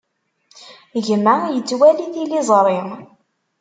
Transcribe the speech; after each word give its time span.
Gma 1.05 1.35
yettwali 1.55 2.05
tiliẓri. 2.13 2.77